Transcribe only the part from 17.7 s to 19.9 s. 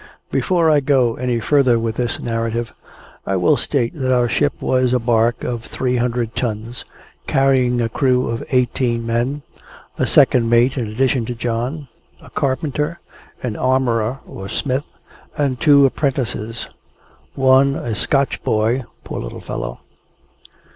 a Scotch boy, poor little fellow).